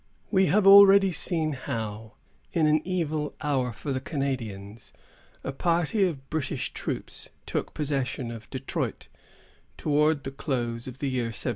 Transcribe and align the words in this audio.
We 0.31 0.47
have 0.47 0.65
already 0.65 1.11
seen 1.11 1.51
how, 1.53 2.15
in 2.53 2.65
an 2.65 2.81
evil 2.83 3.35
hour 3.41 3.71
for 3.71 3.93
the 3.93 3.99
Canadians, 4.01 4.91
a 5.43 5.51
party 5.51 6.03
of 6.05 6.27
British 6.31 6.73
troops 6.73 7.29
took 7.45 7.75
possession 7.75 8.31
of 8.31 8.49
Detroit, 8.49 9.09
towards 9.77 10.23
the 10.23 10.31
close 10.31 10.87
of 10.87 10.97
the 10.97 11.07
year 11.07 11.25
1760. 11.25 11.49